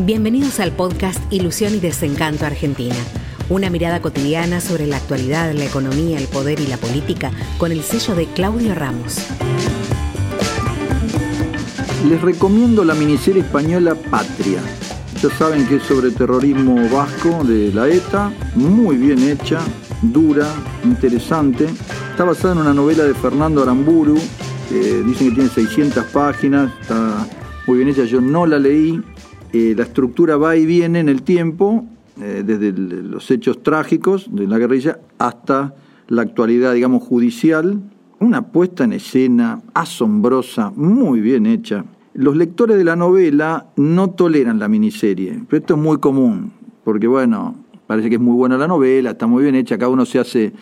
Bienvenidos 0.00 0.60
al 0.60 0.70
podcast 0.70 1.20
Ilusión 1.32 1.74
y 1.74 1.80
Desencanto 1.80 2.46
Argentina. 2.46 2.94
Una 3.48 3.68
mirada 3.68 4.00
cotidiana 4.00 4.60
sobre 4.60 4.86
la 4.86 4.96
actualidad, 4.96 5.52
la 5.52 5.64
economía, 5.64 6.18
el 6.18 6.28
poder 6.28 6.60
y 6.60 6.68
la 6.68 6.76
política 6.76 7.32
con 7.58 7.72
el 7.72 7.82
sello 7.82 8.14
de 8.14 8.26
Claudio 8.26 8.76
Ramos. 8.76 9.18
Les 12.08 12.22
recomiendo 12.22 12.84
la 12.84 12.94
miniserie 12.94 13.42
española 13.42 13.96
Patria. 14.08 14.60
Ya 15.20 15.30
saben 15.30 15.66
que 15.66 15.76
es 15.76 15.82
sobre 15.82 16.12
terrorismo 16.12 16.76
vasco 16.90 17.42
de 17.42 17.72
la 17.72 17.88
ETA, 17.88 18.32
muy 18.54 18.96
bien 18.98 19.28
hecha, 19.28 19.58
dura, 20.00 20.46
interesante. 20.84 21.66
Está 22.12 22.22
basada 22.22 22.54
en 22.54 22.60
una 22.60 22.72
novela 22.72 23.02
de 23.02 23.14
Fernando 23.14 23.64
Aramburu, 23.64 24.16
dicen 24.70 25.30
que 25.30 25.34
tiene 25.34 25.48
600 25.48 26.04
páginas, 26.04 26.70
está 26.80 27.26
muy 27.66 27.78
bien 27.78 27.88
hecha, 27.88 28.04
yo 28.04 28.20
no 28.20 28.46
la 28.46 28.60
leí. 28.60 29.02
Eh, 29.52 29.74
la 29.76 29.84
estructura 29.84 30.36
va 30.36 30.56
y 30.56 30.66
viene 30.66 31.00
en 31.00 31.08
el 31.08 31.22
tiempo, 31.22 31.86
eh, 32.20 32.42
desde 32.44 32.72
los 32.72 33.30
hechos 33.30 33.62
trágicos 33.62 34.26
de 34.30 34.46
la 34.46 34.58
guerrilla 34.58 34.98
hasta 35.18 35.74
la 36.08 36.22
actualidad, 36.22 36.74
digamos, 36.74 37.02
judicial. 37.02 37.80
Una 38.20 38.48
puesta 38.48 38.84
en 38.84 38.92
escena 38.92 39.62
asombrosa, 39.74 40.70
muy 40.74 41.20
bien 41.20 41.46
hecha. 41.46 41.84
Los 42.14 42.36
lectores 42.36 42.76
de 42.76 42.84
la 42.84 42.96
novela 42.96 43.66
no 43.76 44.10
toleran 44.10 44.58
la 44.58 44.68
miniserie, 44.68 45.40
pero 45.48 45.60
esto 45.60 45.74
es 45.74 45.80
muy 45.80 45.98
común, 45.98 46.52
porque 46.82 47.06
bueno, 47.06 47.54
parece 47.86 48.08
que 48.08 48.16
es 48.16 48.20
muy 48.20 48.34
buena 48.34 48.58
la 48.58 48.66
novela, 48.66 49.12
está 49.12 49.26
muy 49.26 49.44
bien 49.44 49.54
hecha, 49.54 49.78
cada 49.78 49.90
uno 49.90 50.04
se 50.04 50.18
hace 50.18 50.52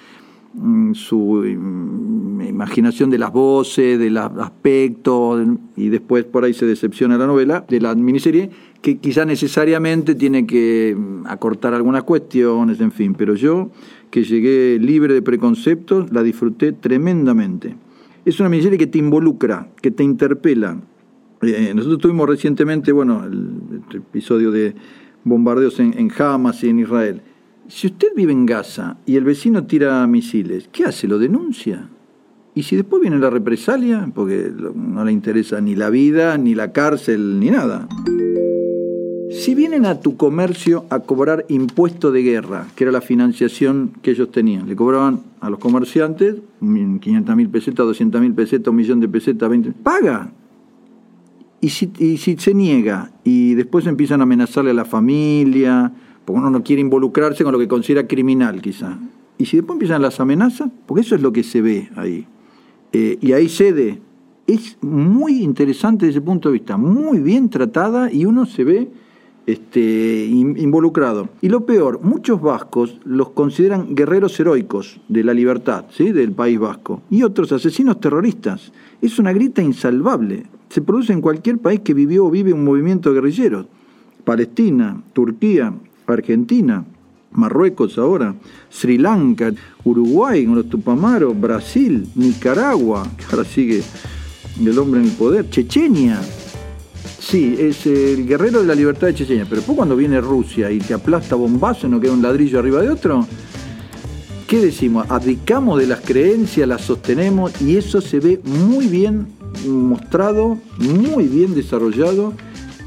mm, 0.54 0.92
su 0.92 1.16
mm, 1.16 2.05
imaginación 2.48 3.10
de 3.10 3.18
las 3.18 3.32
voces, 3.32 3.98
de 3.98 4.10
los 4.10 4.30
aspectos, 4.38 5.46
y 5.76 5.88
después 5.88 6.24
por 6.24 6.44
ahí 6.44 6.54
se 6.54 6.66
decepciona 6.66 7.18
la 7.18 7.26
novela, 7.26 7.64
de 7.68 7.80
la 7.80 7.94
miniserie, 7.94 8.50
que 8.82 8.98
quizá 8.98 9.24
necesariamente 9.24 10.14
tiene 10.14 10.46
que 10.46 10.94
mm, 10.96 11.26
acortar 11.26 11.74
algunas 11.74 12.04
cuestiones, 12.04 12.80
en 12.80 12.92
fin, 12.92 13.14
pero 13.14 13.34
yo, 13.34 13.70
que 14.10 14.24
llegué 14.24 14.78
libre 14.78 15.14
de 15.14 15.22
preconceptos, 15.22 16.12
la 16.12 16.22
disfruté 16.22 16.72
tremendamente. 16.72 17.76
Es 18.24 18.40
una 18.40 18.48
miniserie 18.48 18.78
que 18.78 18.86
te 18.86 18.98
involucra, 18.98 19.68
que 19.80 19.90
te 19.90 20.02
interpela. 20.04 20.80
Eh, 21.42 21.72
nosotros 21.74 21.98
tuvimos 21.98 22.28
recientemente, 22.28 22.92
bueno, 22.92 23.24
el, 23.24 23.82
episodio 23.94 24.50
de 24.50 24.74
bombardeos 25.24 25.78
en, 25.80 25.98
en 25.98 26.10
Hamas 26.18 26.62
y 26.64 26.68
en 26.68 26.78
Israel. 26.80 27.22
Si 27.68 27.88
usted 27.88 28.08
vive 28.14 28.32
en 28.32 28.46
Gaza 28.46 28.98
y 29.06 29.16
el 29.16 29.24
vecino 29.24 29.64
tira 29.66 30.06
misiles, 30.06 30.68
¿qué 30.72 30.84
hace? 30.84 31.08
¿Lo 31.08 31.18
denuncia? 31.18 31.88
Y 32.56 32.62
si 32.62 32.74
después 32.74 33.02
viene 33.02 33.18
la 33.18 33.28
represalia, 33.28 34.10
porque 34.14 34.50
no 34.74 35.04
le 35.04 35.12
interesa 35.12 35.60
ni 35.60 35.74
la 35.74 35.90
vida, 35.90 36.38
ni 36.38 36.54
la 36.54 36.72
cárcel, 36.72 37.38
ni 37.38 37.50
nada. 37.50 37.86
Si 39.30 39.54
vienen 39.54 39.84
a 39.84 40.00
tu 40.00 40.16
comercio 40.16 40.86
a 40.88 41.00
cobrar 41.00 41.44
impuesto 41.50 42.10
de 42.12 42.22
guerra, 42.22 42.66
que 42.74 42.84
era 42.84 42.92
la 42.92 43.02
financiación 43.02 43.90
que 44.00 44.12
ellos 44.12 44.32
tenían, 44.32 44.66
le 44.66 44.74
cobraban 44.74 45.20
a 45.40 45.50
los 45.50 45.58
comerciantes 45.58 46.36
500 46.60 47.36
mil 47.36 47.50
pesetas, 47.50 47.84
200 47.84 48.22
mil 48.22 48.32
pesetas, 48.32 48.68
un 48.68 48.76
millón 48.76 49.00
de 49.00 49.08
pesetas, 49.10 49.50
20, 49.50 49.72
paga. 49.72 50.32
Y 51.60 51.68
si, 51.68 51.92
y 51.98 52.16
si 52.16 52.38
se 52.38 52.54
niega 52.54 53.10
y 53.22 53.52
después 53.52 53.86
empiezan 53.86 54.20
a 54.20 54.22
amenazarle 54.22 54.70
a 54.70 54.74
la 54.74 54.86
familia, 54.86 55.92
porque 56.24 56.38
uno 56.38 56.48
no 56.48 56.64
quiere 56.64 56.80
involucrarse 56.80 57.44
con 57.44 57.52
lo 57.52 57.58
que 57.58 57.68
considera 57.68 58.06
criminal 58.06 58.62
quizá. 58.62 58.98
Y 59.36 59.44
si 59.44 59.58
después 59.58 59.74
empiezan 59.74 60.00
las 60.00 60.20
amenazas, 60.20 60.70
porque 60.86 61.02
eso 61.02 61.14
es 61.14 61.20
lo 61.20 61.34
que 61.34 61.42
se 61.42 61.60
ve 61.60 61.90
ahí. 61.96 62.26
Eh, 62.98 63.18
y 63.20 63.32
ahí 63.32 63.50
cede. 63.50 64.00
Es 64.46 64.78
muy 64.80 65.42
interesante 65.42 66.06
desde 66.06 66.18
ese 66.18 66.24
punto 66.24 66.48
de 66.48 66.54
vista, 66.54 66.78
muy 66.78 67.18
bien 67.18 67.50
tratada 67.50 68.10
y 68.10 68.24
uno 68.24 68.46
se 68.46 68.64
ve 68.64 68.88
este, 69.44 70.24
involucrado. 70.26 71.28
Y 71.42 71.50
lo 71.50 71.66
peor, 71.66 72.00
muchos 72.02 72.40
vascos 72.40 72.98
los 73.04 73.30
consideran 73.30 73.94
guerreros 73.94 74.40
heroicos 74.40 74.98
de 75.08 75.24
la 75.24 75.34
libertad, 75.34 75.84
¿sí? 75.90 76.10
del 76.12 76.32
País 76.32 76.58
Vasco, 76.58 77.02
y 77.10 77.22
otros 77.22 77.52
asesinos 77.52 78.00
terroristas. 78.00 78.72
Es 79.02 79.18
una 79.18 79.34
grita 79.34 79.60
insalvable. 79.60 80.44
Se 80.70 80.80
produce 80.80 81.12
en 81.12 81.20
cualquier 81.20 81.58
país 81.58 81.80
que 81.80 81.92
vivió 81.92 82.24
o 82.24 82.30
vive 82.30 82.54
un 82.54 82.64
movimiento 82.64 83.12
guerrillero. 83.12 83.66
Palestina, 84.24 85.02
Turquía, 85.12 85.74
Argentina, 86.06 86.84
Marruecos 87.36 87.98
ahora, 87.98 88.34
Sri 88.70 88.98
Lanka, 88.98 89.52
Uruguay 89.84 90.44
con 90.44 90.56
los 90.56 90.68
Tupamaros, 90.68 91.38
Brasil, 91.38 92.06
Nicaragua, 92.14 93.06
que 93.16 93.24
ahora 93.30 93.44
sigue 93.44 93.82
el 94.60 94.78
hombre 94.78 95.00
en 95.00 95.06
el 95.06 95.12
poder, 95.12 95.48
Chechenia, 95.50 96.20
Sí, 97.18 97.56
es 97.58 97.86
el 97.86 98.24
guerrero 98.24 98.60
de 98.60 98.66
la 98.66 98.74
libertad 98.76 99.08
de 99.08 99.14
Chechenia, 99.14 99.44
pero 99.46 99.56
después 99.56 99.74
cuando 99.74 99.96
viene 99.96 100.20
Rusia 100.20 100.70
y 100.70 100.78
te 100.78 100.94
aplasta 100.94 101.34
bombazo 101.34 101.88
no 101.88 101.98
queda 101.98 102.12
un 102.12 102.22
ladrillo 102.22 102.60
arriba 102.60 102.80
de 102.82 102.88
otro, 102.88 103.26
¿qué 104.46 104.60
decimos? 104.60 105.06
Abdicamos 105.10 105.80
de 105.80 105.88
las 105.88 106.02
creencias, 106.02 106.68
las 106.68 106.82
sostenemos 106.82 107.60
y 107.60 107.76
eso 107.76 108.00
se 108.00 108.20
ve 108.20 108.40
muy 108.44 108.86
bien 108.86 109.26
mostrado, 109.66 110.58
muy 110.78 111.26
bien 111.26 111.52
desarrollado 111.52 112.32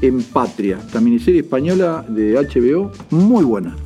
en 0.00 0.22
Patria, 0.22 0.78
esta 0.86 1.02
miniserie 1.02 1.40
española 1.40 2.04
de 2.08 2.32
HBO, 2.34 2.92
muy 3.10 3.44
buena. 3.44 3.76